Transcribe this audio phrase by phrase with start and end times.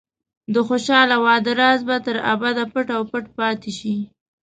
[0.53, 3.95] د خوشحاله واده راز به تر ابده پټ او پټ پاتې شي.